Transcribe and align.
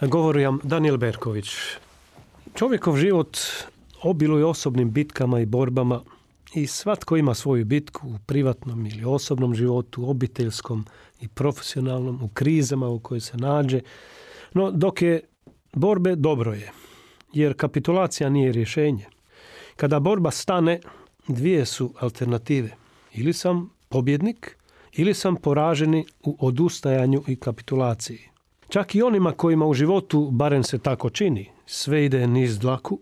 Govori 0.00 0.44
vam 0.44 0.58
Daniel 0.62 0.96
Berković. 0.96 1.46
Čovjekov 2.54 2.96
život 2.96 3.38
obiluje 4.02 4.44
osobnim 4.44 4.90
bitkama 4.90 5.40
i 5.40 5.46
borbama 5.46 6.00
i 6.54 6.66
svatko 6.66 7.16
ima 7.16 7.34
svoju 7.34 7.64
bitku 7.64 8.08
u 8.08 8.18
privatnom 8.26 8.86
ili 8.86 9.04
osobnom 9.04 9.54
životu, 9.54 10.10
obiteljskom 10.10 10.86
i 11.20 11.28
profesionalnom, 11.28 12.22
u 12.22 12.28
krizama 12.28 12.88
u 12.88 12.98
kojoj 12.98 13.20
se 13.20 13.36
nađe. 13.36 13.80
No 14.52 14.70
dok 14.70 15.02
je 15.02 15.20
borbe 15.72 16.16
dobro 16.16 16.52
je, 16.52 16.72
jer 17.32 17.56
kapitulacija 17.56 18.28
nije 18.28 18.52
rješenje. 18.52 19.06
Kada 19.76 20.00
borba 20.00 20.30
stane, 20.30 20.80
dvije 21.28 21.66
su 21.66 21.94
alternative. 22.00 22.70
Ili 23.12 23.32
sam 23.32 23.70
pobjednik, 23.88 24.56
ili 24.92 25.14
sam 25.14 25.36
poraženi 25.36 26.06
u 26.24 26.36
odustajanju 26.40 27.22
i 27.26 27.36
kapitulaciji. 27.36 28.33
Čak 28.68 28.94
i 28.94 29.02
onima 29.02 29.32
kojima 29.32 29.66
u 29.66 29.74
životu, 29.74 30.28
barem 30.30 30.62
se 30.62 30.78
tako 30.78 31.10
čini, 31.10 31.50
sve 31.66 32.04
ide 32.04 32.26
niz 32.26 32.58
dlaku, 32.58 33.00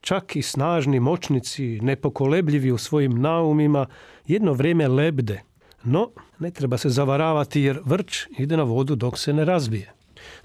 čak 0.00 0.36
i 0.36 0.42
snažni 0.42 1.00
moćnici, 1.00 1.80
nepokolebljivi 1.80 2.72
u 2.72 2.78
svojim 2.78 3.20
naumima, 3.20 3.86
jedno 4.26 4.52
vrijeme 4.52 4.88
lebde. 4.88 5.42
No, 5.84 6.10
ne 6.38 6.50
treba 6.50 6.78
se 6.78 6.88
zavaravati 6.88 7.60
jer 7.60 7.80
vrč 7.84 8.26
ide 8.38 8.56
na 8.56 8.62
vodu 8.62 8.96
dok 8.96 9.18
se 9.18 9.32
ne 9.32 9.44
razbije. 9.44 9.92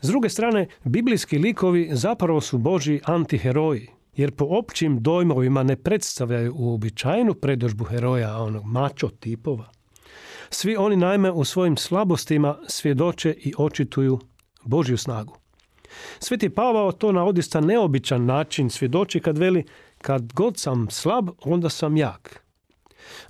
S 0.02 0.08
druge 0.08 0.30
strane, 0.30 0.68
biblijski 0.84 1.38
likovi 1.38 1.90
zapravo 1.92 2.42
su 2.42 2.58
Boži 2.58 3.00
antiheroji, 3.04 3.88
jer 4.16 4.32
po 4.32 4.46
općim 4.50 5.04
dojmovima 5.04 5.64
ne 5.64 5.76
predstavljaju 5.76 6.54
uobičajenu 6.58 7.34
predožbu 7.34 7.84
heroja, 7.84 8.38
onog 8.38 8.66
mačo 8.66 9.10
tipova. 9.10 9.70
Svi 10.50 10.76
oni 10.76 10.96
naime 10.96 11.32
u 11.32 11.46
svojim 11.46 11.78
slabostima 11.78 12.58
svjedoče 12.68 13.36
i 13.38 13.54
očituju 13.58 14.20
Božju 14.68 14.98
snagu. 14.98 15.38
Sveti 16.20 16.50
Pavao 16.50 16.92
to 16.92 17.12
na 17.12 17.26
odista 17.26 17.62
neobičan 17.62 18.26
način 18.26 18.70
svjedoči 18.70 19.20
kad 19.20 19.38
veli 19.38 19.64
kad 19.98 20.34
god 20.34 20.58
sam 20.58 20.90
slab, 20.90 21.30
onda 21.44 21.70
sam 21.70 21.98
jak. 21.98 22.44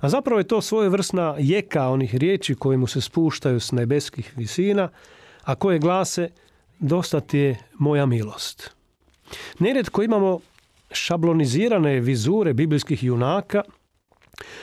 A 0.00 0.08
zapravo 0.08 0.40
je 0.40 0.48
to 0.48 0.60
svojevrsna 0.60 1.34
jeka 1.38 1.88
onih 1.88 2.14
riječi 2.14 2.54
koje 2.54 2.78
mu 2.78 2.86
se 2.86 3.00
spuštaju 3.00 3.60
s 3.60 3.72
nebeskih 3.72 4.32
visina, 4.36 4.88
a 5.44 5.54
koje 5.54 5.78
glase 5.78 6.28
dosta 6.78 7.20
ti 7.20 7.38
je 7.38 7.58
moja 7.78 8.06
milost. 8.06 8.70
Nerijetko 9.58 10.02
imamo 10.02 10.40
šablonizirane 10.90 12.00
vizure 12.00 12.52
biblijskih 12.52 13.04
junaka, 13.04 13.62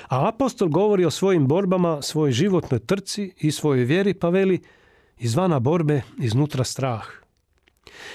a 0.07 0.27
apostol 0.27 0.69
govori 0.69 1.05
o 1.05 1.11
svojim 1.11 1.47
borbama, 1.47 2.01
svojoj 2.01 2.31
životnoj 2.31 2.79
trci 2.79 3.33
i 3.37 3.51
svojoj 3.51 3.83
vjeri, 3.83 4.13
pa 4.13 4.29
veli 4.29 4.61
izvana 5.19 5.59
borbe, 5.59 6.01
iznutra 6.19 6.63
strah. 6.63 7.05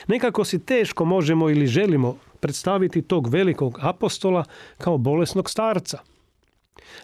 Nekako 0.06 0.44
si 0.44 0.58
teško 0.58 1.04
možemo 1.04 1.50
ili 1.50 1.66
želimo 1.66 2.16
predstaviti 2.40 3.02
tog 3.02 3.28
velikog 3.28 3.78
apostola 3.82 4.44
kao 4.78 4.98
bolesnog 4.98 5.50
starca. 5.50 5.98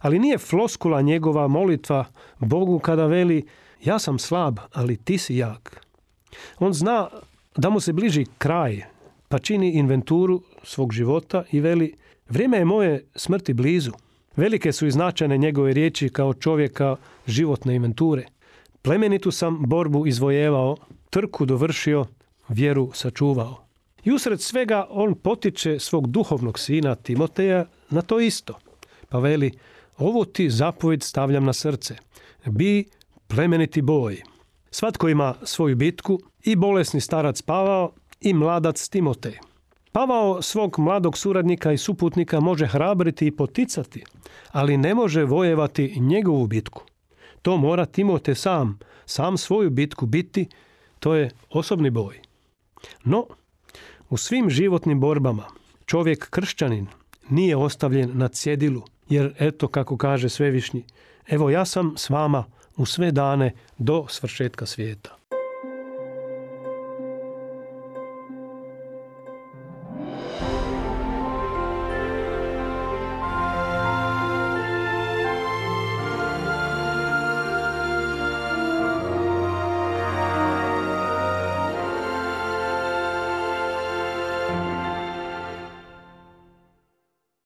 Ali 0.01 0.19
nije 0.19 0.39
floskula 0.39 1.01
njegova 1.01 1.49
molitva 1.49 2.05
Bogu 2.39 2.79
kada 2.79 3.07
veli 3.07 3.47
ja 3.85 3.99
sam 3.99 4.19
slab, 4.19 4.59
ali 4.73 4.97
ti 4.97 5.19
si 5.19 5.37
jak. 5.37 5.87
On 6.59 6.73
zna 6.73 7.09
da 7.57 7.71
mu 7.71 7.81
se 7.81 7.93
bliži 7.93 8.27
kraj, 8.39 8.83
pa 9.29 9.39
čini 9.39 9.71
inventuru 9.71 10.43
svog 10.63 10.93
života 10.93 11.45
i 11.53 11.61
veli 11.61 11.95
vrijeme 12.29 12.59
je 12.59 12.65
moje 12.65 13.05
smrti 13.15 13.55
blizu. 13.55 13.93
Velike 14.37 14.73
su 14.73 14.87
i 14.87 14.91
značajne 14.91 15.39
njegove 15.39 15.73
riječi 15.73 16.09
kao 16.09 16.35
čovjeka 16.35 16.97
životne 17.27 17.75
inventure. 17.75 18.27
Plemenitu 18.87 19.31
sam 19.31 19.63
borbu 19.67 20.07
izvojevao, 20.07 20.77
trku 21.11 21.47
dovršio, 21.47 22.05
vjeru 22.49 22.91
sačuvao. 22.95 23.57
I 24.05 24.13
usred 24.13 24.41
svega 24.41 24.87
on 24.91 25.15
potiče 25.15 25.79
svog 25.79 26.07
duhovnog 26.07 26.59
sina 26.59 26.95
Timoteja 26.95 27.67
na 27.91 28.03
to 28.03 28.21
isto. 28.21 28.59
Pa 29.09 29.19
veli, 29.19 29.53
ovu 29.99 30.25
ti 30.25 30.51
zapovjed 30.51 31.03
stavljam 31.03 31.45
na 31.45 31.53
srce. 31.53 31.97
Bi 32.45 32.85
plemeniti 33.27 33.83
boj. 33.83 34.23
Svatko 34.71 35.09
ima 35.09 35.35
svoju 35.43 35.77
bitku 35.77 36.19
i 36.45 36.57
bolesni 36.57 37.01
starac 37.01 37.43
Pavao 37.43 37.93
i 38.21 38.35
mladac 38.35 38.89
Timotej. 38.89 39.39
Pavao 39.93 40.43
svog 40.43 40.79
mladog 40.79 41.19
suradnika 41.19 41.73
i 41.73 41.79
suputnika 41.79 42.41
može 42.41 42.67
hrabriti 42.67 43.27
i 43.27 43.37
poticati, 43.37 44.05
ali 44.51 44.77
ne 44.77 44.95
može 44.95 45.25
vojevati 45.25 46.01
njegovu 46.01 46.47
bitku. 46.47 46.83
To 47.43 47.57
mora 47.57 47.87
Timote 47.87 48.35
sam, 48.35 48.79
sam 49.07 49.37
svoju 49.37 49.71
bitku 49.71 50.07
biti, 50.07 50.49
to 51.01 51.15
je 51.15 51.31
osobni 51.51 51.91
boj. 51.91 52.21
No, 53.05 53.27
u 54.11 54.17
svim 54.17 54.51
životnim 54.51 55.01
borbama 55.01 55.45
čovjek 55.87 56.31
kršćanin 56.31 56.87
nije 57.29 57.57
ostavljen 57.57 58.11
na 58.15 58.29
cjedilu, 58.29 58.83
jer 59.09 59.35
eto 59.39 59.69
kako 59.69 59.97
kaže 59.97 60.29
svevišnji, 60.29 60.85
evo 61.29 61.51
ja 61.51 61.65
sam 61.65 61.95
s 61.97 62.11
vama 62.11 62.45
u 62.77 62.87
sve 62.87 63.13
dane 63.13 63.53
do 63.79 64.07
svršetka 64.09 64.67
svijeta. 64.67 65.16